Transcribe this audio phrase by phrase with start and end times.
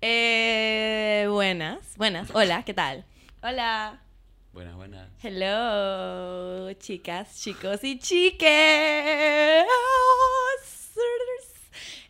[0.00, 2.30] Eh, buenas, buenas.
[2.34, 3.04] Hola, ¿qué tal?
[3.42, 4.00] Hola.
[4.52, 5.08] Buenas, buenas.
[5.22, 9.66] Hello, chicas, chicos y chiques.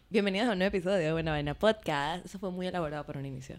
[0.08, 2.24] Bienvenidos a un nuevo episodio de Buena Vaina Podcast.
[2.24, 3.56] Eso fue muy elaborado para un inicio.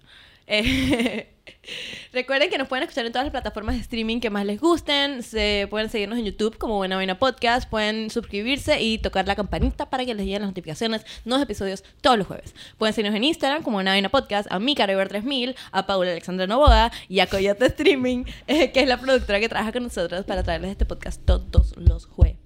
[0.48, 1.34] Eh,
[2.14, 5.22] recuerden que nos pueden escuchar en todas las plataformas de streaming que más les gusten.
[5.24, 7.70] Se pueden seguirnos en YouTube como Buena Vaina Podcast.
[7.70, 11.06] Pueden suscribirse y tocar la campanita para que les lleguen las notificaciones.
[11.26, 12.56] Nuevos episodios todos los jueves.
[12.78, 16.48] Pueden seguirnos en Instagram como Buena Vaina Podcast, a mí, Cariber 3000, a Paula Alexandra
[16.48, 20.44] Novoa y a Coyote Streaming, eh, que es la productora que trabaja con nosotros para
[20.44, 22.38] traerles este podcast todos los jueves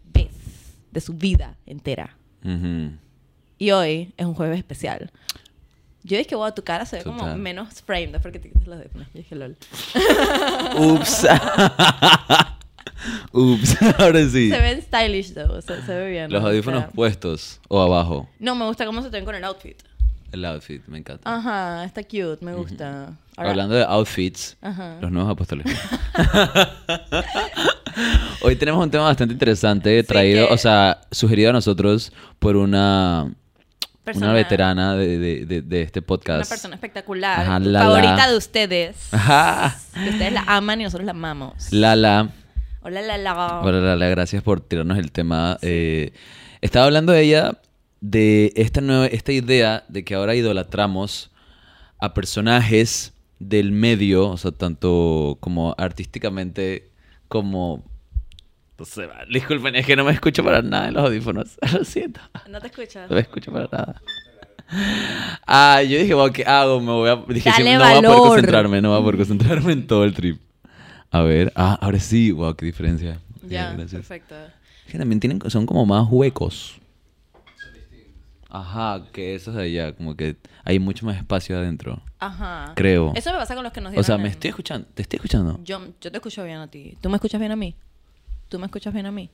[0.91, 2.17] de su vida entera.
[3.58, 5.11] Y hoy es un jueves especial.
[6.03, 9.07] Yo dije a tu cara se ve como menos framed porque te quitas los audífonos.
[9.13, 9.55] Yo dije lol.
[10.77, 11.27] Ups.
[13.33, 13.77] Ups.
[13.99, 14.49] Ahora sí.
[14.49, 16.31] Se ven stylish though, se, se ve bien.
[16.31, 18.30] Los audífonos puestos o abajo.
[18.39, 19.77] No, me gusta cómo se te ven con el outfit.
[20.31, 21.33] El outfit, me encanta.
[21.35, 23.13] Ajá, está cute, me gusta.
[23.36, 24.97] Ahora- Hablando de outfits, Ajá.
[25.02, 25.65] los nuevos apóstoles.
[28.41, 32.55] Hoy tenemos un tema bastante interesante Sí, traído, que- o sea, sugerido a nosotros por
[32.55, 33.33] una,
[34.14, 36.42] Persona- una veterana de, de- de- de este podcast.
[36.42, 37.40] Una persona espectacular.
[37.42, 38.95] Ajá, favorita de ustedes.
[39.14, 39.78] Ajá.
[39.94, 41.72] Que ustedes la aman y nosotros la amamos.
[41.72, 42.30] Lala.
[42.84, 43.59] Hola, Lala.
[43.62, 45.58] Hola, Lala, gracias por tirarnos el tema.
[45.62, 46.14] Eh,
[46.62, 47.58] estaba hablando de ella
[48.00, 51.30] de esta nueva, esta idea de que ahora idolatramos
[52.00, 56.89] a personajes del medio, o sea, tanto como artísticamente
[57.28, 57.84] como
[59.29, 61.57] disculpen, es que no me escucho para nada en los audífonos.
[61.73, 62.19] Lo siento.
[62.49, 63.09] No te escuchas.
[63.09, 64.01] No me escucho para nada.
[65.45, 66.79] Ah, yo dije, wow, ¿qué hago?
[66.79, 68.21] Me voy a, dije, sí, Dale no voy a poder valor.
[68.29, 70.39] concentrarme, no voy a poder concentrarme en todo el trip.
[71.11, 73.19] A ver, ah, ahora sí, wow, qué diferencia.
[73.43, 73.91] Ya, gracias.
[74.07, 74.35] perfecto.
[74.85, 76.77] Es que también tienen, son como más huecos.
[78.53, 82.02] Ajá, que esos de allá, como que hay mucho más espacio adentro.
[82.20, 82.73] Ajá.
[82.75, 83.14] Creo.
[83.15, 85.02] Eso me pasa con los que nos O dieron sea, me en- estoy escuchando, te
[85.03, 85.59] estoy escuchando.
[85.64, 86.97] Yo, yo te escucho bien a ti.
[87.02, 87.75] ¿Tú me escuchas bien a mí?
[88.52, 89.30] ¿Tú me escuchas bien a mí?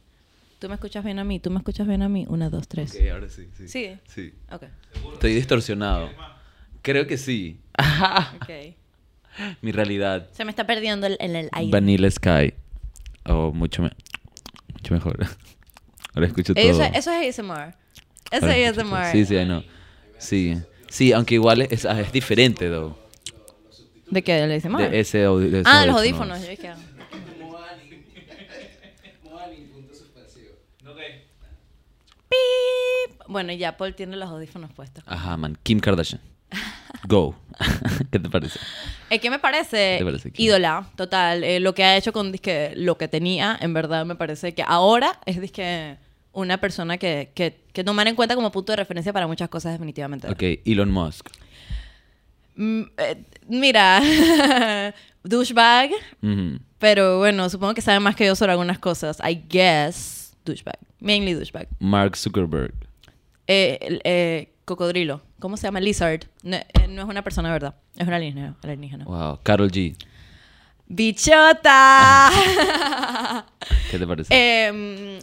[0.59, 1.39] ¿Tú me escuchas bien a mí?
[1.39, 2.27] ¿Tú me escuchas bien a mí?
[2.29, 2.93] Una, dos, tres.
[2.93, 3.67] Ok, ahora sí, sí.
[3.67, 3.97] Sí.
[4.07, 4.33] Sí.
[4.51, 4.65] Ok.
[5.13, 6.11] Estoy distorsionado.
[6.83, 7.59] Creo que sí.
[8.35, 8.75] Ok.
[9.63, 10.29] Mi realidad.
[10.33, 11.71] Se me está perdiendo el, el, el aire.
[11.71, 12.53] Vanilla Sky.
[13.25, 13.91] O mucho, me-
[14.73, 15.17] mucho mejor.
[16.13, 16.63] Ahora escucho todo.
[16.63, 17.73] Eso, eso es ASMR.
[18.31, 18.77] Eso es.
[18.77, 19.11] ASMR.
[19.11, 19.63] Sí, sí, I know.
[20.19, 20.57] Sí.
[20.89, 22.95] Sí, aunque igual es, es diferente, though.
[24.11, 24.33] ¿De qué?
[24.33, 24.91] ¿Del ASMR?
[24.91, 26.39] De ese de ah, los audífonos.
[26.43, 26.71] Yo dije...
[33.27, 35.03] Bueno, ya Paul tiene los audífonos puestos.
[35.07, 35.57] Ajá, man.
[35.63, 36.21] Kim Kardashian.
[37.07, 37.35] Go.
[38.11, 38.59] ¿Qué te parece?
[39.09, 41.43] Es que me parece, ¿Te parece ídola, total.
[41.43, 44.63] Eh, lo que ha hecho con disque, lo que tenía, en verdad me parece que
[44.65, 45.97] ahora es disque
[46.33, 49.73] una persona que, que, que tomar en cuenta como punto de referencia para muchas cosas
[49.73, 50.29] definitivamente.
[50.29, 51.29] Ok, Elon Musk.
[52.55, 54.01] Mm, eh, mira,
[55.23, 55.91] douchebag,
[56.79, 59.19] pero bueno, supongo que sabe más que yo sobre algunas cosas.
[59.27, 60.77] I guess, douchebag.
[60.99, 61.67] Mainly douchebag.
[61.79, 62.73] Mark Zuckerberg.
[63.47, 65.21] Eh, eh, cocodrilo.
[65.39, 65.79] ¿Cómo se llama?
[65.79, 66.25] Lizard.
[66.43, 67.75] No, eh, no es una persona, ¿verdad?
[67.95, 68.55] Es una alienígena.
[68.61, 69.05] alienígena.
[69.05, 69.39] Wow.
[69.43, 69.95] Carol G.
[70.87, 72.29] ¡Bichota!
[73.91, 74.67] ¿Qué te parece?
[74.67, 75.19] Em,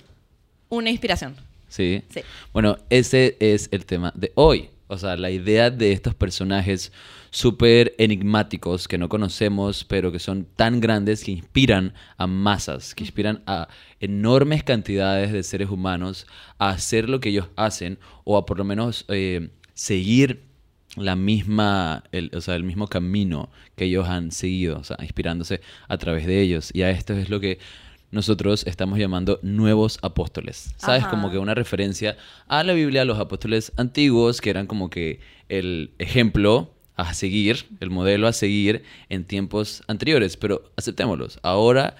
[0.68, 1.36] una inspiración.
[1.68, 2.02] sí.
[2.10, 2.20] sí.
[2.52, 4.70] Bueno, ese es el tema de hoy.
[4.86, 6.92] O sea, la idea de estos personajes
[7.30, 13.02] súper enigmáticos que no conocemos, pero que son tan grandes que inspiran a masas, que
[13.02, 13.68] inspiran a
[13.98, 16.26] enormes cantidades de seres humanos
[16.58, 20.44] a hacer lo que ellos hacen o a por lo menos eh, seguir
[20.96, 25.98] la misma, o sea, el mismo camino que ellos han seguido, o sea, inspirándose a
[25.98, 26.70] través de ellos.
[26.72, 27.58] Y a esto es lo que
[28.14, 30.72] nosotros estamos llamando nuevos apóstoles.
[30.76, 31.02] ¿Sabes?
[31.02, 31.10] Ajá.
[31.10, 32.16] Como que una referencia
[32.48, 37.66] a la Biblia, a los apóstoles antiguos, que eran como que el ejemplo a seguir,
[37.80, 40.36] el modelo a seguir en tiempos anteriores.
[40.36, 41.38] Pero aceptémoslos.
[41.42, 41.96] Ahora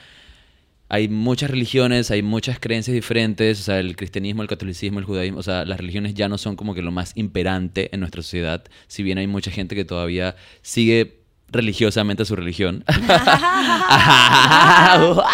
[0.88, 5.40] hay muchas religiones, hay muchas creencias diferentes, o sea, el cristianismo, el catolicismo, el judaísmo,
[5.40, 8.62] o sea, las religiones ya no son como que lo más imperante en nuestra sociedad,
[8.86, 12.84] si bien hay mucha gente que todavía sigue religiosamente su religión.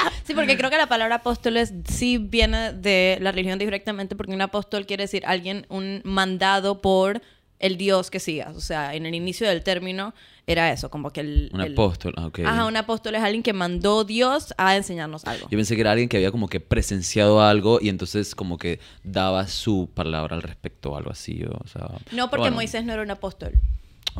[0.24, 4.42] Sí, porque creo que la palabra apóstoles sí viene de la religión directamente, porque un
[4.42, 7.22] apóstol quiere decir alguien, un mandado por
[7.58, 8.56] el Dios que sigas.
[8.56, 10.14] O sea, en el inicio del término
[10.46, 11.50] era eso, como que el...
[11.52, 12.40] Un el- apóstol, ah, ok.
[12.40, 15.48] Ajá, un apóstol es alguien que mandó Dios a enseñarnos algo.
[15.50, 18.80] Yo pensé que era alguien que había como que presenciado algo y entonces como que
[19.04, 21.88] daba su palabra al respecto o algo así, o sea...
[22.10, 22.56] No, porque bueno.
[22.56, 23.52] Moisés no era un apóstol.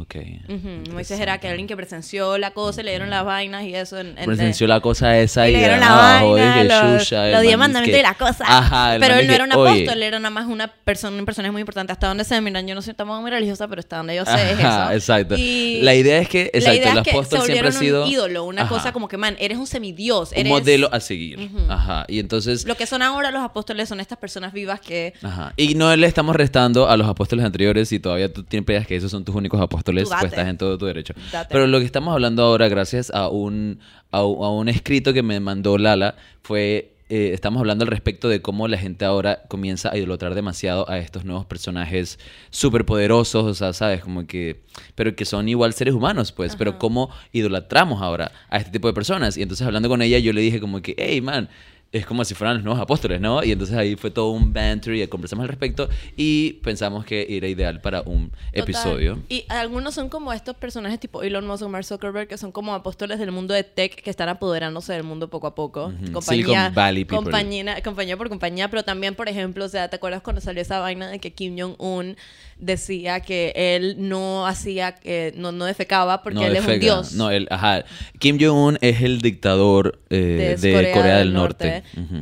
[0.01, 0.17] Ok.
[0.49, 3.75] Ujú, Moisés era que alguien que presenció la cosa, y le dieron las vainas y
[3.75, 3.99] eso.
[3.99, 7.27] En, en- Presenció la cosa esa y y, le dieron la abajo, vaina, los, "Shusha",
[7.27, 8.45] el los diez man mandamientos que- y la cosa.
[8.47, 11.61] Ajá, pero él no era un apóstol, era nada más una persona, un personaje muy
[11.61, 11.93] importante.
[11.93, 14.53] Hasta donde sé, miran, yo no soy tampoco muy religiosa, pero hasta donde yo sé
[14.53, 14.97] es Ajá, eso.
[14.97, 15.35] exacto.
[15.37, 17.73] Y La idea es que, la exacto, idea el es que apóstol se siempre ha
[17.73, 18.05] sido...
[18.05, 20.51] un ídolo, una Ajá, cosa como que, man, eres un semidios, Un eres...
[20.51, 21.51] modelo a seguir.
[21.69, 22.65] Ajá, y entonces...
[22.65, 25.13] Lo que son ahora los apóstoles son estas personas vivas que...
[25.23, 25.53] Ajá.
[25.57, 29.11] Y no le estamos restando a los apóstoles anteriores y todavía tú tienes que esos
[29.11, 30.21] son tus únicos apóstoles, Date.
[30.21, 31.15] pues estás en todo tu derecho.
[31.33, 31.49] Date.
[31.51, 35.23] Pero lo que estamos hablando ahora, gracias a un, a, un- a un escrito que
[35.23, 39.91] me mandó Lala, fue, eh, estamos hablando al respecto de cómo la gente ahora comienza
[39.93, 42.19] a idolatrar demasiado a estos nuevos personajes
[42.51, 44.01] súper poderosos, o sea, ¿sabes?
[44.01, 44.63] Como que,
[44.95, 48.95] pero que son igual seres humanos, pues, pero cómo idolatramos ahora a este tipo de
[48.95, 49.37] personas.
[49.37, 51.49] Y entonces hablando con ella, yo le dije como que, hey, man,
[51.93, 53.43] es como si fueran los nuevos apóstoles, ¿no?
[53.43, 57.49] Y entonces ahí fue todo un banter y conversamos al respecto y pensamos que era
[57.49, 58.49] ideal para un Total.
[58.53, 59.19] episodio.
[59.29, 62.75] Y algunos son como estos personajes tipo Elon Musk o Mark Zuckerberg que son como
[62.75, 65.87] apóstoles del mundo de tech que están apoderándose del mundo poco a poco.
[65.87, 66.13] Ujú.
[66.13, 67.25] Compañía, Silicon Valley people.
[67.25, 70.79] compañía, compañía por compañía, pero también, por ejemplo, o sea, ¿te acuerdas cuando salió esa
[70.79, 72.17] vaina de que Kim Jong-un
[72.59, 77.13] decía que él no hacía, que no, no defecaba porque No, él es un dios?
[77.15, 77.85] No, el, ajá.
[78.21, 81.80] Kim Jong-un es el dictador eh, de, Corea, del Norte.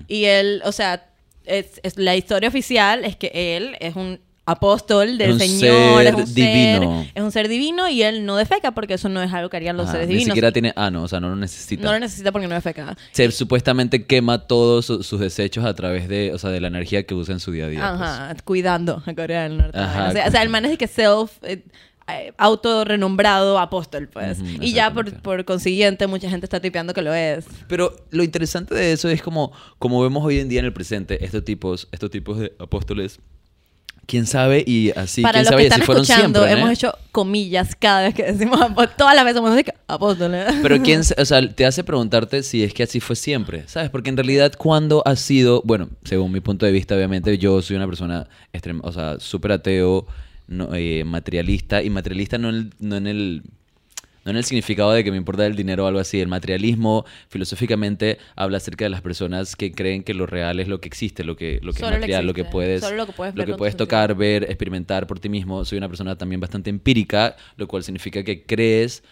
[0.08, 1.06] Y él, o sea,
[1.44, 4.20] es, es- la historia oficial es que él es un
[4.50, 7.02] apóstol del Un Señor, ser es un divino.
[7.04, 9.58] ser, es un ser divino y él no defeca porque eso no es algo que
[9.58, 10.32] harían los Ajá, seres Ni divinos.
[10.34, 11.82] siquiera tiene ano, o sea, no lo necesita.
[11.84, 12.96] No lo necesita porque no defeca.
[13.12, 17.02] Se supuestamente quema todos su- sus desechos a través de, o sea, de la energía
[17.04, 17.80] que usa en su día a día.
[17.98, 18.08] pues.
[18.08, 19.78] Ajá, cuidando a Corea del Norte.
[19.78, 20.08] Ajá.
[20.08, 21.30] O, sea, o sea, el man es de que self...
[22.08, 24.38] eh, autorrenombrado apóstol, pues.
[24.40, 27.44] Ujú, y ya por, por consiguiente mucha gente está tipeando que lo es.
[27.68, 31.24] Pero lo interesante de eso es como, como vemos hoy en día en el presente,
[31.24, 33.20] estos tipos, estos tipos de apóstoles,
[34.06, 36.94] quién sabe y así, Para quién los sabe que están fueron escuchando, siempre, hemos hecho
[37.12, 38.58] comillas cada vez que decimos.
[38.96, 40.46] Todas las veces hemos dicho apóstoles.
[40.62, 43.90] Pero quién, o sea, te hace preguntarte si es que así fue siempre, ¿sabes?
[43.90, 47.76] Porque en realidad cuando ha sido, bueno, según mi punto de vista, obviamente, yo soy
[47.76, 50.06] una persona, extrem- o sea, súper ateo,
[50.48, 53.42] no, eh, materialista, y materialista no en el, no en el
[54.24, 56.20] no en el significado de que me importa el dinero o algo así.
[56.20, 60.80] El materialismo, filosóficamente, habla acerca de las personas que creen que lo real es lo
[60.80, 63.06] que existe, lo que, lo que Solo es lo material, lo que puedes, Solo lo
[63.06, 65.64] que puedes con tus puedes tocar, ver, experimentar por ti mismo.
[65.64, 69.02] Soy una persona también bastante empírica, lo cual significa que crees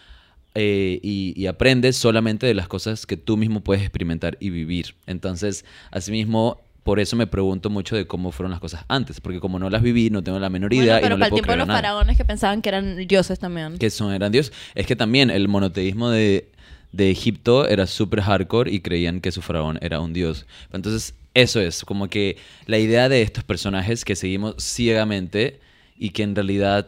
[0.55, 4.97] eh, y, y aprendes solamente de las cosas que tú mismo puedes experimentar y vivir.
[5.06, 9.59] Entonces, asimismo, por eso me pregunto mucho de cómo fueron las cosas antes, porque como
[9.59, 11.31] no las viví, no tengo la menor Bueno, idea y pero no para le el
[11.31, 13.77] puedo tiempo de los faraones que pensaban que eran dioses también.
[13.77, 14.53] que son eran dios.
[14.77, 16.49] Es que también el monoteísmo de,
[16.93, 20.47] de Egipto era súper hardcore y creían que su faraón era un dios.
[20.73, 22.37] Entonces, eso es, como que
[22.67, 25.59] la idea de estos personajes que seguimos ciegamente
[25.99, 26.87] y que en realidad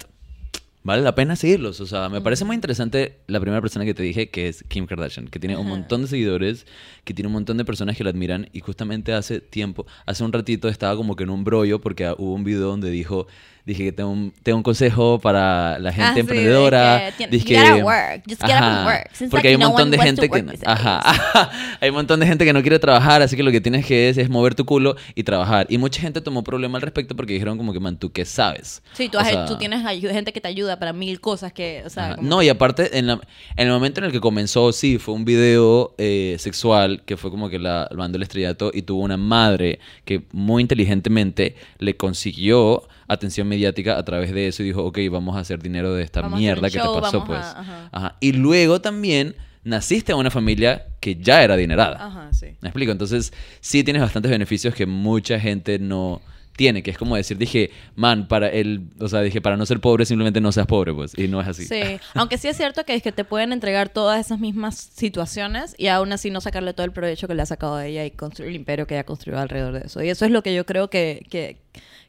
[0.89, 1.83] vale la pena seguirlos.
[1.83, 4.87] O sea, me parece muy interesante la primera persona que te dije, que es Kim
[4.87, 6.67] Kardashian, que tiene un montón de seguidores,
[7.05, 10.33] que tiene un montón de personas que la admiran y justamente hace tiempo, hace un
[10.33, 13.27] ratito estaba como que en un brollo porque hubo un video donde dijo,
[13.69, 17.11] dije que tengo un, tengo un consejo para la gente Ah, sí, de emprendedora.
[17.17, 19.11] tien- dije you gotta work, just get up and Ajá, work.
[19.13, 21.51] Seems porque like hay un montón de gente que work these ajá,
[21.81, 24.09] hay un montón de gente que no quiere trabajar, así que lo que tienes que
[24.09, 25.67] es, es mover tu culo y trabajar.
[25.69, 28.83] Y mucha gente tomó problema al respecto porque dijeron como que, man, ¿tú qué sabes?
[28.95, 31.91] Sí, tú, has- sea, tú tienes gente que te ayuda para mil cosas que, o
[31.91, 32.17] sea, Ajá.
[32.17, 33.21] como- No, y aparte, en, la-
[33.57, 37.31] en el momento en el que comenzó, sí, fue un video eh, sexual que fue
[37.31, 42.89] como que la mandó el estrellato y tuvo una madre que muy inteligentemente le consiguió
[43.09, 46.21] atención mediática a través de eso y dijo, ok, vamos a hacer dinero de esta
[46.21, 47.41] Vamos mierda que show, te pasó, pues.
[47.41, 47.89] a- ajá.
[47.91, 48.17] Ajá.
[48.21, 49.35] Y luego también
[49.65, 52.07] naciste en una familia que ya era adinerada.
[52.07, 52.47] Ajá, sí.
[52.61, 52.93] ¿Me explico?
[52.93, 56.23] Entonces, sí tienes bastantes beneficios que mucha gente no
[56.57, 59.79] tiene, que es como decir, dije, man, para el, o sea, dije, para no ser
[59.79, 61.65] pobre simplemente no seas pobre, pues, y no es así.
[61.67, 61.81] Sí,
[62.15, 65.87] aunque sí es cierto que es que te pueden entregar todas esas mismas situaciones y
[65.87, 68.51] aún así no sacarle todo el provecho que le ha sacado a ella y construir
[68.51, 70.03] el imperio que ella construyó alrededor de eso.
[70.03, 71.59] Y eso es lo que yo creo que, que,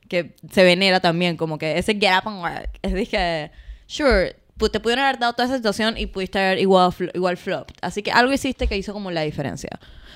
[0.09, 2.69] que se venera también, como que ese get up and work.
[2.81, 3.51] Es dije,
[3.87, 4.35] sure,
[4.67, 7.75] te pudieron haber dado toda esa situación y pudiste haber igual, igual flopped.
[7.81, 9.69] Así que algo hiciste que hizo como la diferencia.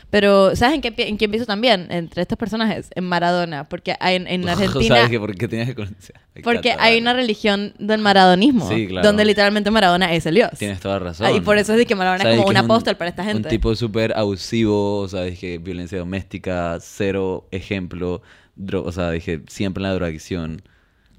[0.09, 1.87] Pero, ¿sabes en, qué, en quién pienso también?
[1.89, 3.67] Entre estos personajes, en Maradona.
[3.67, 4.95] Porque hay, en, en Argentina...
[4.97, 6.15] ¿Sabes que por qué tenías que conocer?
[6.43, 7.01] Porque encanta, hay vale.
[7.01, 8.69] una religión del maradonismo.
[8.69, 9.07] Sí, claro.
[9.07, 10.51] Donde literalmente Maradona es el dios.
[10.59, 11.25] Tienes toda razón.
[11.25, 13.09] Ah, y por eso es de que Maradona es ¿Sabes como que un apóstol para
[13.09, 13.47] esta gente.
[13.47, 18.21] Un tipo súper abusivo, o sea, dije, violencia doméstica, cero ejemplo,
[18.55, 20.61] dro- o sea, dije, siempre en la drogadicción.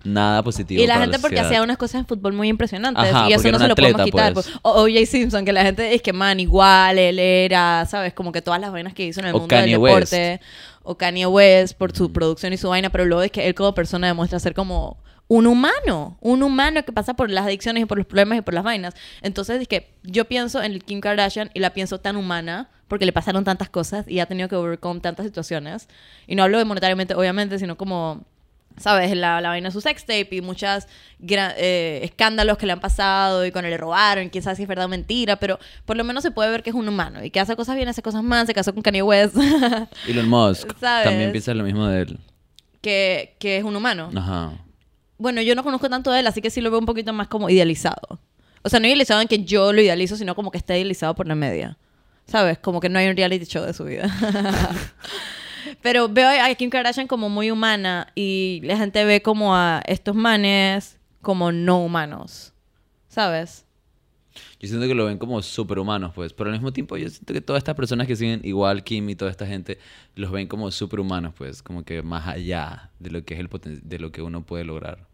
[0.04, 1.46] Nada positivo Y la para gente porque sociedad.
[1.52, 3.04] hacía unas cosas en fútbol muy impresionantes.
[3.12, 4.32] Ajá, y eso porque no se lo podemos quitar.
[4.34, 4.46] pues.
[4.46, 4.58] pues.
[4.62, 5.06] O O.J.
[5.06, 8.12] Simpson, que la gente es que, man, igual, él era, ¿sabes?
[8.12, 10.12] Como que todas las vainas que hizo en el O mundo Kanye del West.
[10.12, 10.40] deporte.
[10.82, 12.90] O Kanye West por su producción y su vaina.
[12.90, 16.92] Pero luego es que él como persona demuestra ser como un humano, un humano que
[16.92, 18.92] pasa por las adicciones y por los problemas y por las vainas.
[19.22, 23.06] Entonces, es que yo pienso en el Kim Kardashian y la pienso tan humana porque
[23.06, 25.88] le pasaron tantas cosas y ha tenido que overcome tantas situaciones.
[26.26, 28.22] Y no hablo de monetariamente, obviamente, sino como,
[28.76, 29.14] ¿sabes?
[29.16, 30.86] La, la vaina de su sextape y muchos
[31.26, 34.88] escándalos que le han pasado y cuando le robaron, quién sabe si es verdad o
[34.88, 37.56] mentira, pero por lo menos se puede ver que es un humano y que hace
[37.56, 39.36] cosas bien, hace cosas mal, se casó con Kanye West.
[40.08, 40.72] Elon Musk.
[40.78, 41.04] ¿Sabes?
[41.08, 42.18] También piensa lo mismo de él.
[42.80, 44.10] que, que es un humano.
[44.14, 44.52] Ajá.
[45.16, 47.28] Bueno, yo no conozco tanto de él, así que sí lo veo un poquito más
[47.28, 48.18] como idealizado.
[48.62, 51.26] O sea, no idealizado en que yo lo idealizo, sino como que está idealizado por
[51.26, 51.78] la media.
[52.26, 52.58] ¿Sabes?
[52.58, 54.08] Como que no hay un reality show de su vida.
[55.82, 60.14] Pero veo a Kim Kardashian como muy humana y la gente ve como a estos
[60.14, 62.52] manes como no humanos.
[63.08, 63.64] ¿Sabes?
[64.58, 66.32] Yo siento que lo ven como superhumanos, pues.
[66.32, 69.14] Pero al mismo tiempo, yo siento que todas estas personas que siguen igual Kim y
[69.14, 69.78] toda esta gente
[70.16, 71.62] los ven como superhumanos, pues.
[71.62, 74.64] Como que más allá de lo que es el poten- de lo que uno puede
[74.64, 75.06] lograr.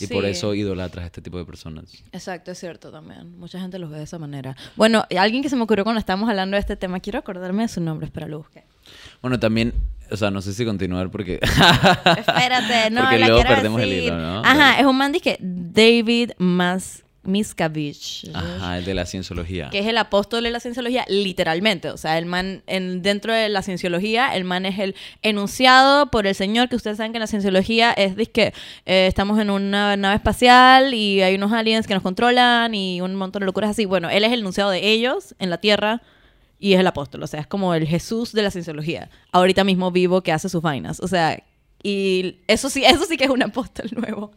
[0.00, 0.30] Y por Sí.
[0.30, 1.92] eso idolatras a este tipo de personas.
[2.12, 3.36] Exacto, es cierto también.
[3.38, 4.56] Mucha gente los ve de esa manera.
[4.76, 7.68] Bueno, alguien que se me ocurrió cuando estábamos hablando de este tema, quiero acordarme de
[7.68, 8.62] su nombre, espera, lo busqué.
[9.20, 9.74] Bueno, también,
[10.10, 11.40] o sea, no sé si continuar porque...
[11.42, 14.42] Espérate, no, Porque la luego perdemos el hilo, ¿no?
[14.44, 18.30] Ajá, es un man que David Mas Miscavige.
[18.32, 19.68] Ajá, el de la cienciología.
[19.70, 21.90] que es el apóstol de la cienciología, literalmente.
[21.90, 26.26] O sea, el man, en, dentro de la cienciología, el man es el enunciado por
[26.26, 28.54] el Señor, que ustedes saben que en la cienciología es que
[28.86, 33.40] estamos en una nave espacial y hay unos aliens que nos controlan y un montón
[33.40, 33.84] de locuras así.
[33.84, 36.00] Bueno, él es el enunciado de ellos en la Tierra
[36.58, 37.22] y es el apóstol.
[37.22, 39.10] O sea, es como el Jesús de la cienciología.
[39.32, 41.00] Ahorita mismo vivo que hace sus vainas.
[41.00, 41.42] O sea,
[41.82, 44.32] y eso sí, eso sí que es un apóstol nuevo.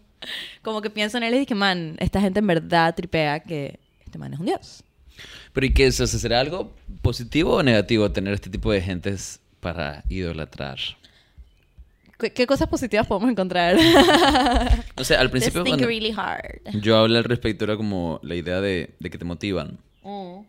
[0.61, 4.17] Como que pienso en él y dije, man, esta gente en verdad tripea que este
[4.19, 4.83] man es un dios.
[5.53, 5.99] Pero ¿y qué es?
[5.99, 10.77] O sea, ¿Será algo positivo o negativo tener este tipo de gentes para idolatrar?
[12.19, 13.77] ¿Qué, qué cosas positivas podemos encontrar?
[14.95, 16.79] No sé, al principio cuando really hard.
[16.79, 19.79] yo hablé al respecto era como la idea de, de que te motivan.
[20.03, 20.41] Mm.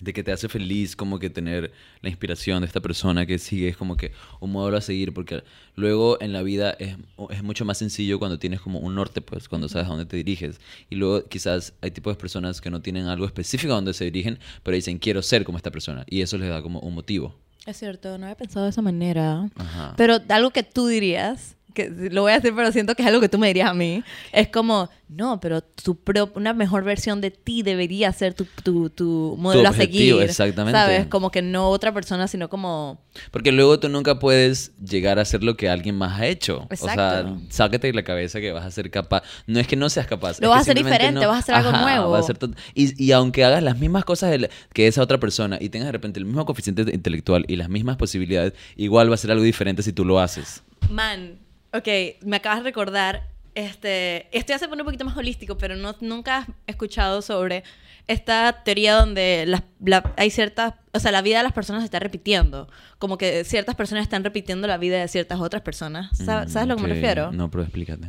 [0.00, 3.68] De que te hace feliz como que tener la inspiración de esta persona que sigue
[3.68, 5.42] es como que un modelo a seguir porque
[5.74, 6.96] luego en la vida es,
[7.30, 10.16] es mucho más sencillo cuando tienes como un norte pues cuando sabes a dónde te
[10.16, 13.94] diriges y luego quizás hay tipos de personas que no tienen algo específico a dónde
[13.94, 16.94] se dirigen pero dicen quiero ser como esta persona y eso les da como un
[16.94, 17.34] motivo
[17.66, 19.50] Es cierto, no había pensado de esa manera.
[19.56, 19.94] Ajá.
[19.96, 23.20] Pero algo que tú dirías, que lo voy a decir, pero siento que es algo
[23.20, 27.20] que tú me dirías a mí, es como, no, pero tu pro- una mejor versión
[27.20, 30.30] de ti debería ser tu, tu, tu modelo a objetivo, seguir.
[30.30, 30.78] exactamente.
[30.78, 31.06] ¿Sabes?
[31.06, 33.00] Como que no otra persona, sino como...
[33.30, 36.66] Porque luego tú nunca puedes llegar a hacer lo que alguien más ha hecho.
[36.70, 37.40] O sea, Exacto.
[37.50, 39.22] sácate de la cabeza que vas a ser capaz.
[39.46, 40.40] No es que no seas capaz.
[40.40, 42.10] Lo vas a hacer diferente, vas a hacer algo nuevo.
[42.10, 42.38] vas a hacer
[42.74, 44.36] y, y aunque hagas las mismas cosas
[44.72, 47.96] que esa otra persona y tengas de repente el mismo coeficiente intelectual y las mismas
[47.96, 50.62] posibilidades, igual va a ser algo diferente si tú lo haces.
[50.90, 51.38] Man,
[51.72, 51.88] ok,
[52.24, 55.94] me acabas de recordar, este, esto ya se pone un poquito más holístico, pero no,
[56.00, 57.64] nunca has escuchado sobre
[58.06, 61.86] esta teoría donde las- la- hay ciertas, o sea, la vida de las personas se
[61.86, 66.16] está repitiendo, como que ciertas personas están repitiendo la vida de ciertas otras personas.
[66.16, 67.32] Sa- Mm, ¿Sabes a lo que me refiero?
[67.32, 68.08] No, pero explícate.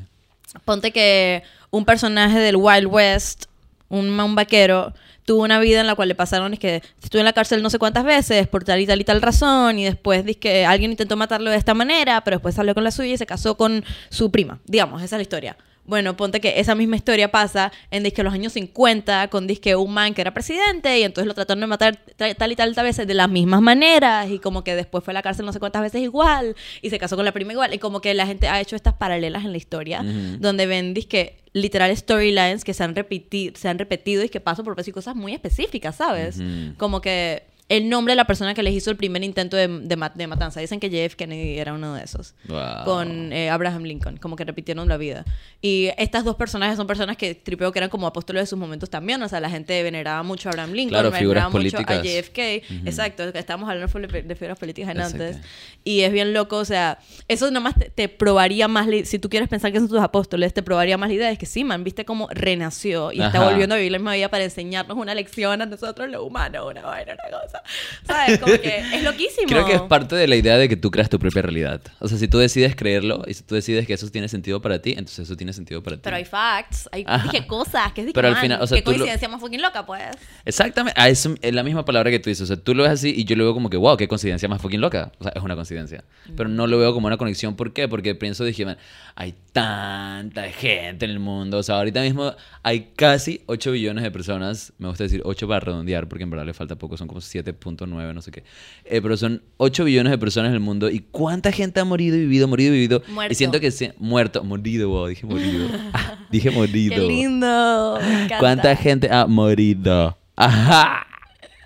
[0.66, 3.46] Ponte que un personaje del Wild West,
[3.90, 4.94] un, un vaquero,
[5.26, 7.70] tuvo una vida en la cual le pasaron, es que estuvo en la cárcel no
[7.70, 10.92] sé cuántas veces por tal y tal y tal razón, y después dice que alguien
[10.92, 13.84] intentó matarlo de esta manera, pero después salió con la suya y se casó con
[14.10, 14.60] su prima.
[14.66, 15.58] Digamos, esa es la historia.
[15.90, 19.92] Bueno, ponte que esa misma historia pasa en disque los años 50 con disque un
[19.92, 23.08] man que era presidente y entonces lo trataron de matar tal y tal, tal veces
[23.08, 25.82] de las mismas maneras y como que después fue a la cárcel no sé cuántas
[25.82, 27.74] veces igual y se casó con la prima igual.
[27.74, 30.04] Y como que la gente ha hecho estas paralelas en la historia
[30.40, 34.66] donde ven disque literal storylines que se han repetido, se han repetido y que pasan
[34.66, 36.40] por veces y cosas muy específicas, ¿sabes?
[36.78, 39.96] Como que el nombre de la persona que les hizo el primer intento de, de
[39.96, 40.60] ma- de matanza.
[40.60, 42.34] Dicen que JF Kennedy era uno de esos.
[42.48, 42.84] Wow.
[42.84, 45.24] Con eh, Abraham Lincoln, como que repitieron la vida.
[45.62, 48.90] Y estas dos personajes son personas que tripeo que eran como apóstoles de sus momentos
[48.90, 49.22] también.
[49.22, 52.04] O sea, la gente veneraba mucho a Abraham Lincoln, Claro, figuras veneraba mucho a políticas.
[52.04, 52.74] JFK.
[52.80, 52.88] Ujú.
[52.88, 55.24] Exacto, que estábamos hablando de, figuras políticas en Exacto.
[55.24, 55.42] antes.
[55.84, 56.98] Y es bien loco, o sea,
[57.28, 60.64] eso nomás te, te probaría más, si tú quieres pensar que son tus apóstoles, te
[60.64, 61.32] probaría más la idea.
[61.32, 64.30] Es que sí, man, viste cómo renació y está volviendo a vivir la misma vida
[64.30, 67.59] para enseñarnos una lección a nosotros, lo humano, una vaina, una cosa.
[68.06, 68.40] ¿Sabes?
[68.40, 69.48] Como que es loquísimo.
[69.48, 71.82] Creo que es parte de la idea de que tú creas tu propia realidad.
[72.00, 74.82] O sea, si tú decides creerlo y si tú decides que eso tiene sentido para
[74.82, 76.02] ti, entonces eso tiene sentido para ti.
[76.04, 77.30] Pero hay facts, hay Ajá.
[77.32, 79.86] dije, cosas, que es Pero al final, o sea, qué lo- coincidencia más fucking loca,
[79.86, 80.04] pues.
[80.46, 82.44] Exactamente, a eso es la misma palabra que tú dices.
[82.44, 84.48] O sea, tú lo ves así y yo lo veo como que, wow, qué coincidencia
[84.50, 85.12] más fucking loca.
[85.20, 86.04] O sea, es una coincidencia.
[86.36, 87.56] Pero no lo veo como una conexión.
[87.56, 87.88] ¿Por qué?
[87.88, 88.78] Porque pienso, dije, man,
[89.16, 91.58] hay tanta gente en el mundo.
[91.58, 94.74] O sea, ahorita mismo hay casi 8 billones de personas.
[94.78, 97.49] Me gusta decir 8 para redondear, porque en verdad le falta poco, son como 7
[97.54, 98.44] 7.9, no sé qué.
[98.86, 100.90] Eh, pero son 8 billones de personas en el mundo.
[100.90, 103.02] ¿Y cuánta gente ha morido y vivido, morido y vivido?
[103.10, 103.32] Muerto.
[103.32, 103.94] Y siento que se...
[103.98, 105.68] Muerto, morido, wow, dije morido.
[105.94, 106.96] Ah, dije morido.
[106.96, 108.00] ¡Qué lindo!
[108.02, 108.30] Me.
[108.40, 110.18] ¿Cuánta gente ha morido?
[110.36, 111.08] Ajá.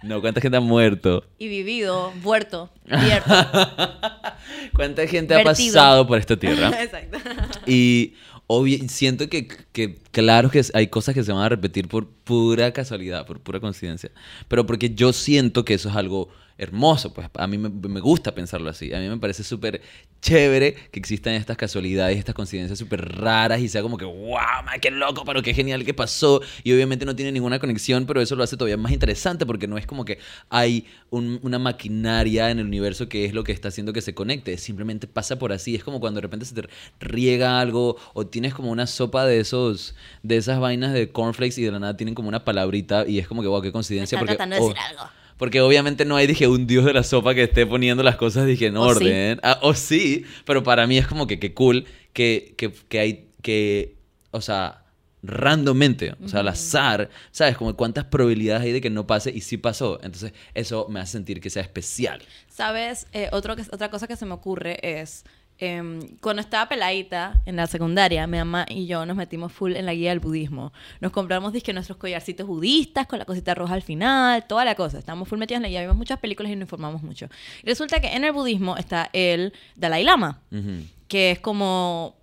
[0.03, 1.23] No, ¿cuánta gente ha muerto?
[1.39, 2.69] Y vivido, muerto.
[4.75, 6.71] ¿Cuánta gente ha pasado por esta tierra?
[6.81, 7.17] Exacto.
[7.65, 8.13] Y
[8.59, 12.71] obvi- siento que, que claro que hay cosas que se van a repetir por pura
[12.73, 14.11] casualidad, por pura coincidencia.
[14.47, 16.29] Pero porque yo siento que eso es algo
[16.63, 18.93] hermoso, pues a mí me, me gusta pensarlo así.
[18.93, 19.81] A mí me parece súper
[20.21, 24.79] chévere que existan estas casualidades, estas coincidencias súper raras y sea como que, wow, man,
[24.81, 26.41] qué loco, pero qué genial que pasó.
[26.63, 29.77] Y obviamente no tiene ninguna conexión, pero eso lo hace todavía más interesante porque no
[29.77, 33.67] es como que hay un- una maquinaria en el universo que es lo que está
[33.67, 34.57] haciendo que se conecte.
[34.57, 35.75] Simplemente pasa por así.
[35.75, 36.67] Es como cuando de repente se te
[36.99, 41.63] riega algo o tienes como una sopa de esos, de esas vainas de cornflakes y
[41.65, 44.17] de la nada tienen como una palabrita y es como que, wow, qué coincidencia.
[44.17, 45.03] Porque, tratando de oh, decir algo.
[45.37, 48.45] Porque obviamente no hay, dije, un dios de la sopa que esté poniendo las cosas,
[48.45, 48.97] dije, en O sí.
[48.97, 49.39] orden.
[49.43, 53.29] Ah, o sí, pero para mí es como que, que cool que, que, que hay,
[53.41, 53.95] que,
[54.31, 54.83] o sea,
[55.23, 57.57] randommente, o sea, al azar, ¿sabes?
[57.57, 59.99] Como cuántas probabilidades hay de que no pase y sí pasó.
[60.03, 62.21] Entonces, eso me hace sentir que sea especial.
[62.49, 63.07] ¿Sabes?
[63.13, 65.23] Eh, otro que, otra cosa que se me ocurre es,
[65.57, 69.85] em, cuando estaba peladita en la secundaria, mi mamá y yo nos metimos full en
[69.85, 70.73] la guía del budismo.
[70.99, 74.99] Nos compramos, disque, nuestros collarcitos budistas con la cosita roja al final, toda la cosa.
[74.99, 77.27] Estábamos full metidos en la guía, vimos muchas películas y nos informamos mucho.
[77.63, 80.83] Y resulta que en el budismo está el Dalai Lama, Ujú.
[81.07, 82.15] que es como...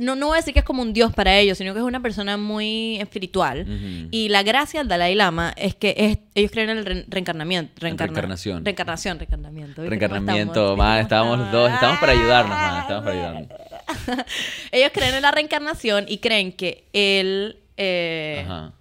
[0.00, 1.84] No, no voy a decir que es como un dios para ellos, sino que es
[1.84, 3.66] una persona muy espiritual.
[4.10, 7.72] Y la gracia del Dalai Lama es que es- ellos creen en el re- reencarnamiento.
[7.80, 8.64] reencarna- reencarnación.
[8.64, 9.82] Reencarnación, reencarnamiento.
[9.82, 13.48] ¿viste cómo Reencarnamiento, ¿Viste estábamos los dos, estamos para ayudarnos, man, Ah, estamos para ayudarnos.
[14.72, 18.72] Ellos creen en la reencarnación y creen que el, eh, Ajá.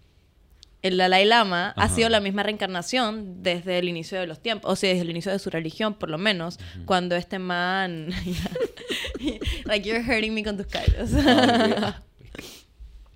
[0.81, 4.75] el Dalai Lama ha sido la misma reencarnación desde el inicio de los tiempos, o
[4.75, 8.09] sea, desde el inicio de su religión, por lo menos, cuando este man...
[9.65, 11.11] like, you're hurting me con tus callos.
[11.15, 12.01] Ah,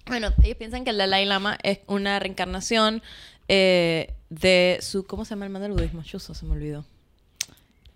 [0.08, 3.02] Bueno, ellos piensan que el Dalai Lama es una reencarnación
[3.48, 5.06] eh, de su...
[5.06, 6.04] ¿Cómo se llama el man del budismo?
[6.04, 6.84] Chuso, se me olvidó.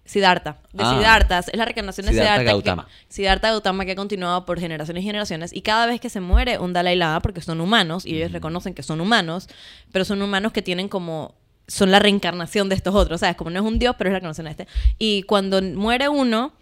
[0.05, 0.59] Siddhartha.
[0.71, 0.95] De Ah.
[0.95, 1.39] Siddhartha.
[1.39, 2.51] Es la reencarnación de Siddhartha Siddhartha.
[2.51, 2.85] Gautama.
[2.85, 5.51] Que, Siddhartha Gautama que ha continuado por generaciones y generaciones.
[5.51, 8.74] Y cada vez que se muere un Dalai Lama, porque son humanos, y ellos reconocen
[8.75, 9.50] que son humanos,
[9.91, 11.35] pero son humanos que tienen como...
[11.67, 13.35] Son la reencarnación de estos otros, ¿sabes?
[13.35, 14.67] Como no es un dios, pero es la reencarnación de este.
[15.00, 16.53] Y cuando muere uno,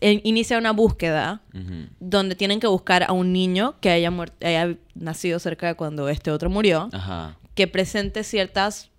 [0.00, 1.42] inicia una búsqueda
[2.00, 6.30] donde tienen que buscar a un niño que haya, haya nacido cerca de cuando este
[6.30, 7.36] otro murió, Ajá.
[7.54, 8.90] que presente ciertas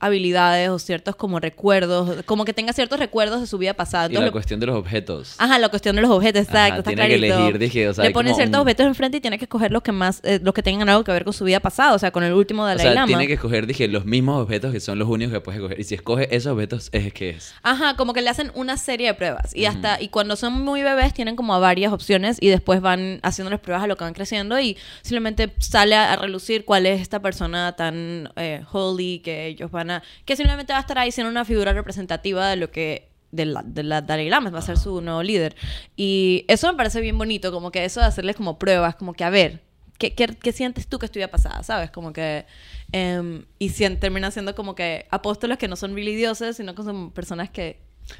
[0.00, 4.08] habilidades o ciertos como recuerdos, como que tenga ciertos recuerdos de su vida pasada.
[4.10, 5.34] Y la lo- cuestión de los objetos.
[5.38, 6.58] Ajá, la cuestión de los objetos, exacto.
[6.60, 9.20] Ajá, está tiene que elegir, dije, o sea, Le ponen ciertos un- objetos enfrente y
[9.20, 11.44] tiene que escoger los que más, eh, los que tengan algo que ver con su
[11.44, 13.06] vida pasada, o sea, con el último O Dalai sea, Lama.
[13.06, 15.78] tiene que escoger, dije, los mismos objetos que son los únicos que puedes escoger.
[15.80, 17.54] Y si escoge esos objetos, es que es.
[17.62, 19.54] Ajá, como que le hacen una serie de pruebas.
[19.54, 23.20] Y hasta, y cuando son muy bebés, tienen como a varias opciones y después van
[23.22, 27.00] haciéndoles pruebas a lo que van creciendo y simplemente sale a, a relucir cuál es
[27.00, 29.89] esta persona tan eh, holy que ellos van
[30.24, 33.08] que simplemente va a estar ahí siendo una figura representativa de lo que.
[33.32, 35.54] De la, de la Dalai Lama, va a ser su nuevo líder.
[35.96, 39.22] Y eso me parece bien bonito, como que eso de hacerles como pruebas, como que
[39.22, 39.62] a ver,
[39.98, 41.62] ¿qué, qué, qué sientes tú que es tu vida pasada?
[41.62, 41.90] ¿Sabes?
[41.92, 42.44] Como que.
[42.90, 46.24] em, y sien- termina siendo como que apóstoles que no son really
[46.54, 47.78] sino que son personas que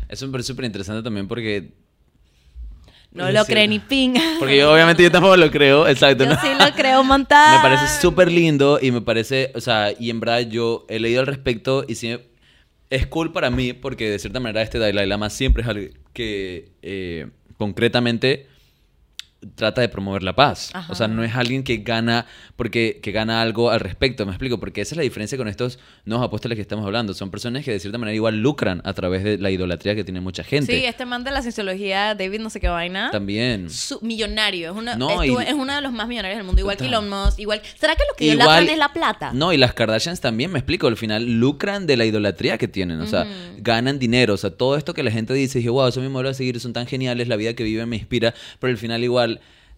[0.09, 1.73] Eso me parece súper interesante también porque...
[3.13, 4.15] no Es lo cree ni ping.
[4.39, 6.25] Porque yo obviamente yo tampoco lo creo, exacto.
[6.25, 6.41] Yo ¿no?
[6.41, 7.39] sí lo creo un montón.
[7.57, 11.21] Me parece súper lindo y me parece, o sea, y en verdad yo he leído
[11.21, 12.17] al respecto y sí
[12.91, 16.73] es cool para mí porque de cierta manera este Dalai Lama siempre es algo que
[16.83, 18.49] eh, concretamente
[19.55, 20.71] trata de promover la paz.
[20.75, 20.93] Ajá.
[20.93, 22.27] O sea, no es alguien que gana
[22.57, 25.79] porque que gana algo al respecto, me explico, porque esa es la diferencia con estos
[26.05, 27.15] nuevos apóstoles que estamos hablando.
[27.15, 30.21] Son personas que de cierta manera igual lucran a través de la idolatría que tiene
[30.21, 30.79] mucha gente.
[30.79, 33.11] Sí, este man de la cienciología, David no sé qué vaina.
[33.11, 33.71] También.
[33.71, 34.71] Su- millonario.
[34.73, 36.61] Es, una, No, estuvo- y- es uno de los más millonarios del mundo.
[36.61, 36.87] Igual que.
[36.87, 37.39] Elon Musk.
[37.39, 39.33] Igual, ¿Será que lo que idolatran es la plata?
[39.33, 43.01] No, y las Kardashians también, me explico, al final lucran de la idolatría que tienen,
[43.01, 43.27] o sea,
[43.59, 46.29] ganan dinero, o sea, todo esto que la gente dice, dije, wow, son mi modelo
[46.31, 49.30] a seguir, son tan geniales, la vida que viven me inspira, pero al final igual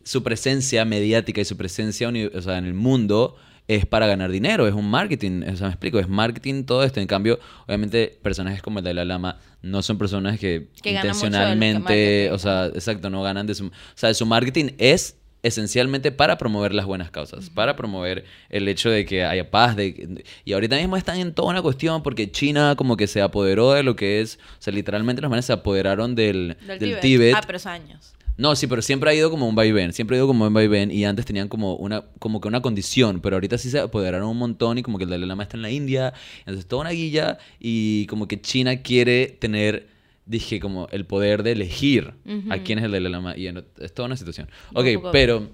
[0.05, 3.37] su presencia mediática y su presencia uni- o sea, en el mundo
[3.69, 7.01] es para ganar dinero, es un marketing, o sea, me explico, es marketing todo esto,
[7.01, 12.67] en cambio, obviamente personajes como el Dalai Lama no son personas que, intencionalmente, o sea,
[12.67, 13.67] exacto, no ganan de su...
[13.67, 18.91] O sea, su marketing es esencialmente para promover las buenas causas, para promover el hecho
[18.91, 19.75] de que haya paz.
[19.77, 23.73] De, y ahorita mismo están en toda una cuestión porque China como que se apoderó
[23.73, 27.35] de lo que es, o sea, literalmente los manes se apoderaron del, del, Tíbet.
[27.37, 28.15] Ah, pero años.
[28.43, 30.91] No, sí, pero siempre ha ido como un vaivén, siempre ha ido como un vaivén
[30.91, 34.37] y antes tenían como una como que una condición, pero ahorita sí se apoderaron un
[34.37, 37.39] montón y como que el Dalai Lama está en la India, entonces toda una guilla
[37.61, 39.87] y como que China quiere tener
[40.27, 42.15] dije como el poder de elegir
[42.51, 44.49] a quién es el Dalai Lama y en- es toda una situación.
[44.75, 45.49] Ok, pero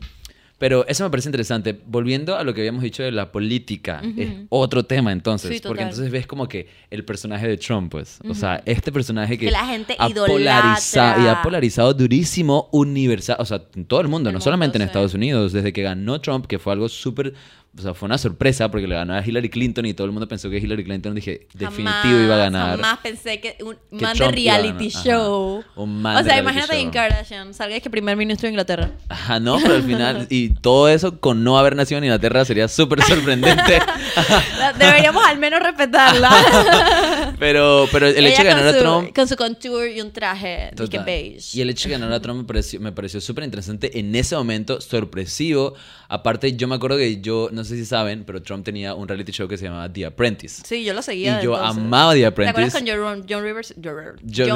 [0.59, 1.79] pero eso me parece interesante.
[1.87, 5.57] Volviendo a lo que habíamos dicho de la política, es otro tema entonces.
[5.57, 8.19] Sí, porque entonces ves como que el personaje de Trump, pues.
[8.29, 13.37] O sea, este personaje que, Que la gente ha polarizado y ha polarizado durísimo, universal.
[13.39, 14.83] O sea, en todo el mundo, El no mundo, solamente en.
[14.83, 15.53] Estados Unidos.
[15.53, 17.35] Desde que ganó Trump, que fue algo súper.
[17.79, 20.27] O sea, fue una sorpresa porque le ganó a Hillary Clinton y todo el mundo
[20.27, 22.77] pensó que Hillary Clinton, dije, definitivo Jamás, iba a ganar.
[22.77, 25.61] Jamás pensé que un Que man Trump de reality show.
[25.61, 25.81] ajá.
[25.81, 26.91] Un man o sea, imagínate show.
[26.91, 28.91] Kardashian, salga es que primer ministro de Inglaterra.
[29.09, 32.67] Ajá, no, pero al final, y todo eso con no haber nacido en Inglaterra sería
[32.67, 33.81] súper sorprendente.
[34.79, 37.35] Deberíamos al menos respetarla.
[37.39, 39.15] pero, pero el hecho de ganar a Trump.
[39.15, 41.05] Con su contour y un traje Total.
[41.05, 41.57] beige.
[41.57, 44.35] Y el hecho de ganar a Trump me pareció, me pareció súper interesante en ese
[44.37, 45.75] momento, sorpresivo.
[46.09, 49.33] Aparte, yo me acuerdo que yo, no sé si saben, pero Trump tenía un reality
[49.33, 50.63] show que se llamaba The Apprentice.
[50.67, 51.41] Sí, yo lo seguía.
[51.41, 51.77] Y yo entonces.
[51.85, 52.79] amaba The ¿Te acuerdas Apprentice.
[52.79, 53.75] con John, John Rivers?
[53.83, 53.97] John,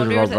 [0.08, 0.30] Rivers.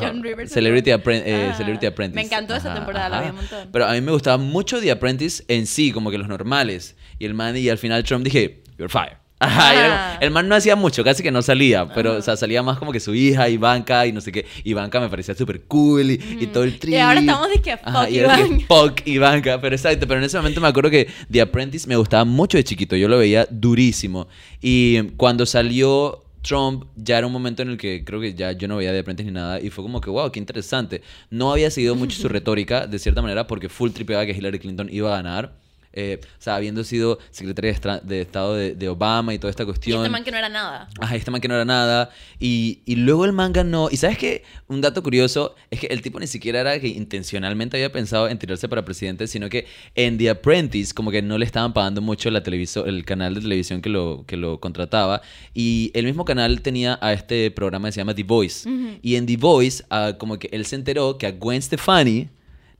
[0.00, 0.52] John Rivers.
[0.52, 1.52] Celebrity, Appren- eh.
[1.56, 2.16] Celebrity Apprentice.
[2.16, 3.68] Me encantó esa Ajá, temporada, la vi un montón.
[3.72, 6.96] Pero a mí me gustaba mucho The Apprentice en sí, como que los normales.
[7.18, 9.16] Y el man, y al final Trump dije, you're fired.
[9.46, 12.62] Ajá, y el- man no hacía mucho, casi que no salía, pero o sea, salía
[12.62, 14.44] más como que su hija, Ivanka, y no sé qué.
[14.64, 16.92] Ivanka me parecía súper cool y, y todo el trip.
[16.92, 18.66] Y ahora estamos de que Ajá, fuck y era que Ivanka.
[18.68, 22.24] fuck Ivanka, pero exacto, pero en ese momento me acuerdo que The Apprentice me gustaba
[22.26, 24.28] mucho de chiquito, yo lo veía durísimo.
[24.60, 28.68] Y cuando salió Trump, ya era un momento en el que creo que ya yo
[28.68, 31.00] no veía The Apprentice ni nada, y fue como que, wow, qué interesante.
[31.30, 34.88] No había seguido mucho su retórica, de cierta manera, porque full tripeaba que Hillary Clinton
[34.92, 35.52] iba a ganar.
[35.92, 37.72] Eh, o sea, habiendo sido secretaria
[38.02, 39.98] de, Estado de, de Obama y toda esta Y cuestión.
[40.00, 40.88] este man que no era nada.
[41.00, 42.10] Ajá, este man que no era nada.
[42.38, 43.88] Y, y luego el man ganó.
[43.90, 47.76] Y sabes que un dato curioso es que el tipo ni siquiera era que intencionalmente
[47.76, 51.44] había pensado en tirarse para presidente, sino que en The Apprentice, como que no le
[51.46, 52.42] estaban pagando mucho la
[52.86, 55.22] el canal de televisión que lo, que lo contrataba.
[55.54, 58.68] Y el mismo canal tenía a este programa que se llama The Voice.
[59.02, 62.28] Y en The Voice, ah, como que él se enteró que a Gwen Stefani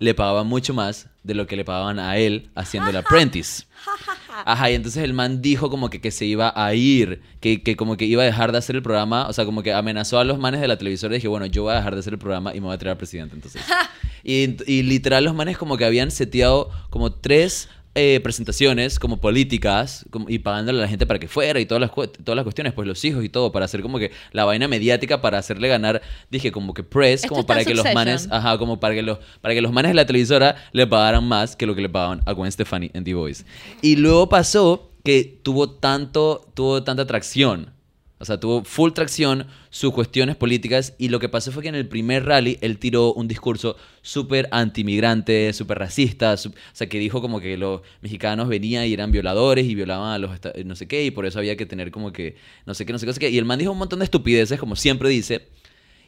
[0.01, 3.65] le pagaban mucho más de lo que le pagaban a él haciendo el Apprentice.
[4.47, 7.77] Ajá, y entonces el man dijo como que, que se iba a ir, que, que
[7.77, 10.25] como que iba a dejar de hacer el programa, o sea, como que amenazó a
[10.25, 12.19] los manes de la televisora y dije, bueno, yo voy a dejar de hacer el
[12.19, 13.63] programa y me voy a tirar al presidente entonces.
[14.25, 20.07] y, y literal los manes como que habían seteado como tres eh, presentaciones como políticas
[20.11, 22.73] como- y pagándole a la gente para que fuera y todas las, todas las cuestiones,
[22.73, 26.01] pues los hijos y todo, para hacer como que la vaina mediática, para hacerle ganar,
[26.31, 29.19] dije, como que press, Esto como para que los manes, ajá, como para que los,
[29.41, 32.21] para que los manes de la televisora le pagaran más que lo que le pagaban
[32.27, 33.45] a Gwen Stefani en The Voice.
[33.83, 37.73] Y luego pasó que tuvo tanto, tuvo tanta atracción.
[38.21, 41.75] O sea, tuvo full tracción sus cuestiones políticas y lo que pasó fue que en
[41.75, 47.23] el primer rally él tiró un discurso súper antimigrante, súper racista, o sea, que dijo
[47.23, 50.33] como que los mexicanos venían y eran violadores y violaban a los
[50.67, 52.99] no sé qué y por eso había que tener como que no sé qué, no
[52.99, 53.31] sé qué, no sé qué.
[53.31, 55.49] Y el man dijo un montón de estupideces, como siempre dice,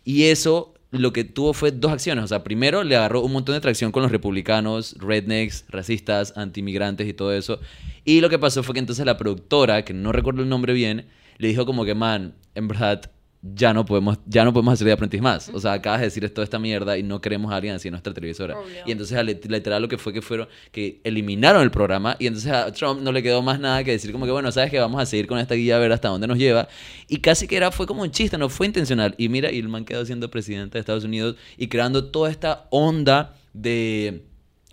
[0.04, 2.24] y eso lo que tuvo fue dos acciones.
[2.24, 7.08] O sea, primero le agarró un montón de tracción con los republicanos, rednecks, racistas, antimigrantes
[7.08, 7.58] y todo eso.
[8.04, 11.06] Y lo que pasó fue que entonces la productora, que no recuerdo el nombre bien,
[11.38, 13.10] le dijo como que, man, en verdad,
[13.42, 15.50] ya no podemos, ya no podemos hacer de aprendiz más.
[15.52, 17.92] O sea, acabas de decir toda esta mierda y no queremos a alguien así en
[17.92, 18.56] nuestra televisora.
[18.56, 18.82] Obvio.
[18.86, 22.70] Y entonces, literal, lo que fue que fueron, que eliminaron el programa y entonces a
[22.72, 25.06] Trump no le quedó más nada que decir como que, bueno, sabes que vamos a
[25.06, 26.68] seguir con esta guía a ver hasta dónde nos lleva.
[27.08, 29.14] Y casi que era, fue como un chiste, no fue intencional.
[29.18, 32.68] Y mira, y el man quedó siendo presidente de Estados Unidos y creando toda esta
[32.70, 34.22] onda de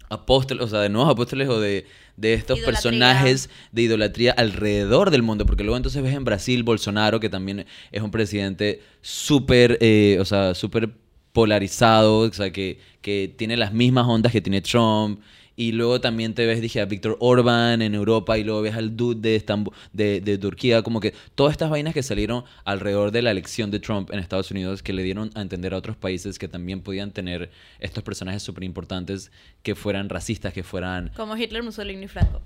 [0.10, 1.88] apóstoles, o sea, de nuevos apóstoles o de,
[2.20, 2.66] de estos Idolatría.
[2.74, 7.66] personajes de idolatría alrededor del mundo, porque luego entonces ves en Brasil Bolsonaro, que también
[7.92, 10.90] es un presidente súper, eh, o sea, súper
[11.32, 15.22] polarizado, o sea, que, que tiene las mismas ondas que tiene Trump.
[15.62, 18.96] Y luego también te ves, dije, a Víctor Orban en Europa y luego ves al
[18.96, 23.22] dude de, Estambu- de, de Turquía, como que todas estas vainas que salieron alrededor de
[23.22, 26.40] la elección de Trump en Estados Unidos que le dieron a entender a otros países
[26.40, 27.50] que también podían tener
[27.82, 32.40] estos personajes súper importantes que fueran racistas, que fueran Como Hitler, Mussolini y Franco.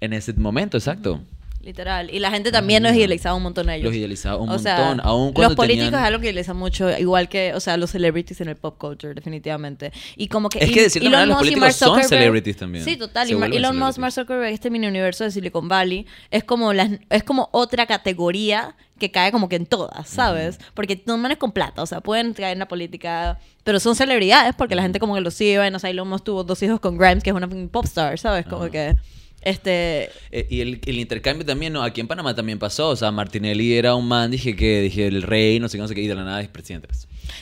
[0.00, 1.20] en ese momento, exacto.
[1.62, 2.08] Literal.
[2.10, 3.84] Y la gente también los idealizaba un montón a ellos.
[3.84, 6.56] Los idealizaba un o montón, sea, aun cuando los políticos tenían- es algo que idealizan
[6.56, 9.92] mucho, igual que, o sea, los celebrities en el pop culture, definitivamente.
[10.16, 12.04] Y como que, Es y- que de cierta Elon manera los Musk y políticos son
[12.04, 12.84] celebrities también.
[12.84, 13.26] Sí, total.
[13.28, 13.98] Se Y Elon Musk.
[13.98, 18.74] Mark Zuckerberg, este mini universo de Silicon Valley, es como, las, es como otra categoría
[18.98, 20.58] que cae como que en todas, ¿sabes?
[20.74, 24.54] Porque no manes con plata, o sea, pueden caer en la política, pero son celebridades
[24.54, 26.96] porque la gente como que los sigue, no sé, Elon Musk tuvo dos hijos con
[26.96, 28.46] Grimes, que es una popstar, ¿sabes?
[28.46, 28.96] Como que
[29.42, 31.82] Este, Eh, y el, el intercambio también, ¿no?
[31.82, 32.90] Aquí en Panamá también pasó.
[32.90, 35.88] O sea, Martinelli era un man, dije que, dije, el rey, no sé qué, no
[35.88, 36.88] sé qué, y de la nada es presidente.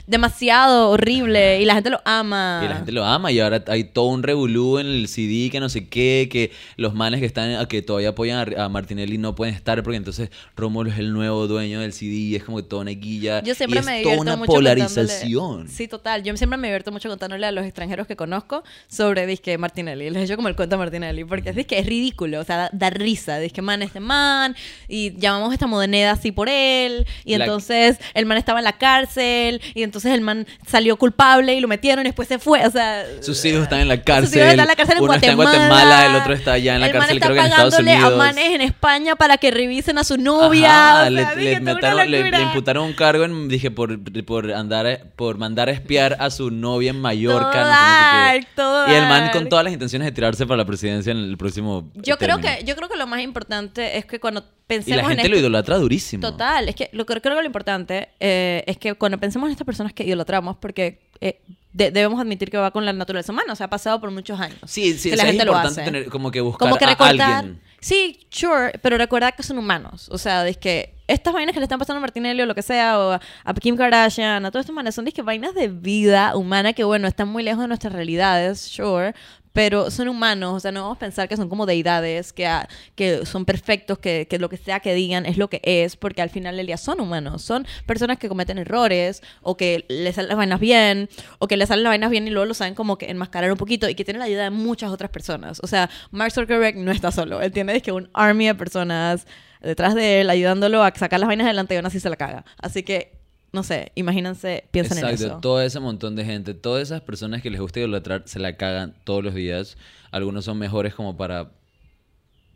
[0.07, 2.61] Demasiado horrible y la gente lo ama.
[2.65, 5.61] Y la gente lo ama y ahora hay todo un revolú en el CD que
[5.61, 9.35] no sé qué, que los manes que están, que todavía apoyan a, a Martinelli no
[9.35, 12.63] pueden estar porque entonces Rómulo es el nuevo dueño del CD y es como que
[12.65, 13.43] toda una guilla.
[13.43, 15.69] Yo siempre y es me toda divierto una mucho polarización.
[15.69, 16.23] Sí, total.
[16.23, 20.11] Yo siempre me divierto mucho contándole a los extranjeros que conozco sobre disque Martinelli.
[20.11, 22.71] Les echo como el cuento de Martinelli porque es disque es ridículo, o sea, da,
[22.73, 23.39] da risa.
[23.39, 24.55] Disque man este man
[24.89, 28.79] y llamamos esta moneda así por él y La- entonces el man estaba en la
[28.79, 32.71] cárcel y entonces el man salió culpable y lo metieron y después se fue, o
[32.71, 34.39] sea, Sus hijos están en la sus cárcel.
[34.39, 36.07] hijos están en la cárcel en Uno está en Guatemala.
[36.07, 38.13] El otro está allá en la el cárcel, está creo que en Estados pagándole Unidos.
[38.15, 40.69] a manes en España para que revisen a su novia.
[40.69, 45.69] Ajá, o sea, le, metaron- imputaron un cargo en, dije por, por andar por mandar
[45.69, 47.47] a espiar a su novia en Mallorca.
[47.47, 48.47] no sé, no sé Dark, qué.
[48.57, 51.37] todo y el man con todas las intenciones de tirarse para la presidencia en el
[51.37, 51.91] próximo.
[51.95, 55.09] Yo creo que yo creo que lo más importante es que cuando Y pensemos la
[55.09, 56.21] gente en lo idolatra durísimo.
[56.23, 59.65] Total, es que lo creo que lo importante eh, es que cuando pensemos en estas
[59.69, 61.41] personas que idolatramos, porque eh,
[61.73, 64.41] de- debemos admitir que va con la naturaleza humana, o sea, ha pasado por muchos
[64.41, 64.59] años.
[64.67, 65.91] Sí, sí, que la gente es lo importante hace.
[65.91, 67.33] tener como que buscar Como que a recordar.
[67.45, 67.61] alguien.
[67.81, 70.09] Sí, sure, pero recordar que son humanos.
[70.11, 72.63] O sea, es que estas vainas que le están pasando a Martinelli o lo que
[72.63, 76.83] sea, o a, Kim Kardashian, a todos estos manes, son vainas de vida humana que,
[76.83, 79.15] bueno, están muy lejos de nuestras realidades, sure.
[79.59, 82.69] Pero son humanos, o sea, no vamos a pensar que son como deidades, que, ah,
[82.95, 86.23] que son perfectos, que, que lo que sea que digan es lo que es, porque
[86.23, 90.37] al final del son humanos, son personas que cometen errores, o que les salen las
[90.37, 91.09] vainas bien,
[91.41, 93.59] o que les salen las vainas bien y luego lo saben como que enmascarar un
[93.59, 95.59] poquito, y que tienen la ayuda de muchas otras personas.
[95.65, 99.27] O sea, Mark Zuckerberg no está solo, él tiene es que un army de personas
[99.61, 102.45] detrás de él, ayudándolo a sacar las vainas adelante y aún así se la caga.
[102.63, 103.18] Así que,
[103.53, 105.41] no sé, imagínense, piensen en Exacto, eso.
[105.41, 108.95] todo ese montón de gente, todas esas personas que les gusta idolatrar se la cagan
[109.05, 109.77] todos los días.
[110.11, 111.51] Algunos son mejores como para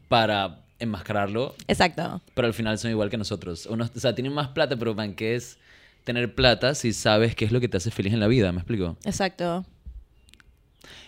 [0.09, 2.21] para enmascararlo, Exacto.
[2.35, 3.67] pero al final son igual que nosotros.
[3.67, 5.59] Unos, o sea, tienen más plata, pero man, ¿qué es
[6.05, 8.51] tener plata si sabes qué es lo que te hace feliz en la vida?
[8.53, 8.97] ¿Me explico?
[9.05, 9.65] Exacto.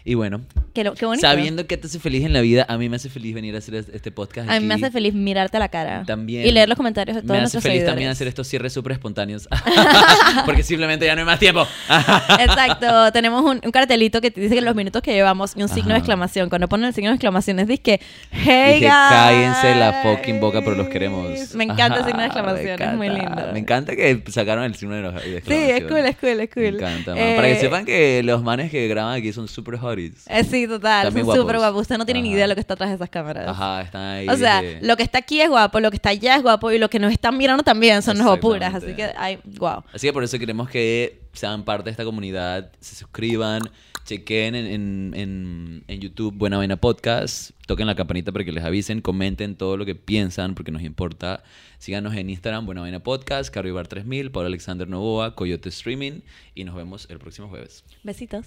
[0.05, 0.43] Y bueno,
[0.75, 1.27] Qué, lo- qué bonito.
[1.27, 3.59] sabiendo que te hace feliz en la vida, a mí me hace feliz venir a
[3.59, 4.49] hacer es- este podcast.
[4.51, 6.03] A mí me hace feliz mirarte a la cara.
[6.07, 6.47] También.
[6.47, 7.93] Y leer los comentarios de todos Me hace nuestros feliz seguidores.
[7.93, 9.49] también hacer estos cierres súper espontáneos.
[10.45, 11.67] Porque simplemente ya no hay más tiempo.
[12.39, 13.13] Exacto.
[13.13, 15.89] Tenemos un, un cartelito que te dice que los minutos que llevamos y un signo
[15.89, 15.99] de Ajá.
[16.01, 16.49] exclamación.
[16.49, 18.89] Cuando ponen el signo de exclamación es que hey Dije, guys".
[19.11, 21.55] cállense la fucking boca, pero los queremos.
[21.55, 23.43] Me encanta el signo de Ajá, exclamación, es muy lindo.
[23.53, 25.77] Me encanta que sacaron el signo de, los- de Sí, exclamación.
[25.79, 26.63] es cool, es cool, es cool.
[26.63, 27.15] Me encanta.
[27.17, 30.25] Eh, Para que sepan que los manes que graban aquí son súper hotties.
[30.29, 31.07] eh, sí, total.
[31.07, 31.83] También Son súper guapos.
[31.83, 33.49] Usted no tiene ni idea de lo que está atrás de esas cámaras.
[33.49, 34.29] Ajá, están ahí.
[34.29, 36.71] O sea, de- lo que está aquí es guapo, lo que está allá es guapo
[36.71, 38.75] y lo que nos están mirando también son los opuras.
[38.75, 39.83] Así que, ay, wow.
[39.93, 43.63] Así que por eso queremos que sean parte de esta comunidad, se suscriban,
[44.05, 48.63] chequen en, en, en, en YouTube Buena Vaina Podcast, toquen la campanita para que les
[48.63, 51.43] avisen, comenten todo lo que piensan porque nos importa.
[51.79, 56.21] Síganos en Instagram Buena Vaina Podcast, Carribar 3000, Pablo Alexander Novoa, Coyote Streaming
[56.55, 57.83] y nos vemos el próximo jueves.
[58.05, 58.47] Besitos.